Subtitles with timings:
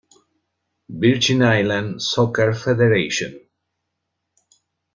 [0.89, 3.39] Virgin Islands Soccer Federation.